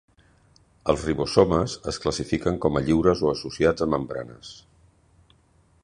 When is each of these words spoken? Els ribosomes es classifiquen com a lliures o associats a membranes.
Els 0.93 1.03
ribosomes 1.09 1.75
es 1.91 2.01
classifiquen 2.05 2.57
com 2.65 2.79
a 2.79 2.83
lliures 2.87 3.23
o 3.27 3.31
associats 3.35 3.87
a 3.87 3.91
membranes. 3.97 4.55